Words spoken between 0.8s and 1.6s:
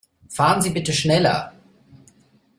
schneller.